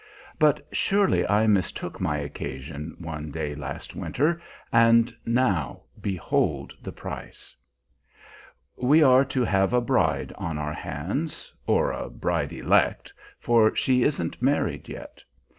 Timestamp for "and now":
4.73-5.83